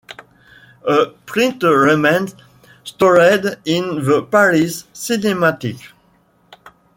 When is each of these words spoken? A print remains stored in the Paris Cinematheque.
A 0.87 1.11
print 1.27 1.61
remains 1.61 2.33
stored 2.83 3.59
in 3.65 4.03
the 4.03 4.23
Paris 4.23 4.85
Cinematheque. 4.95 5.91